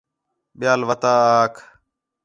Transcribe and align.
ٻیال 0.59 0.81
وتا 0.89 1.13
آکھ 1.45 1.59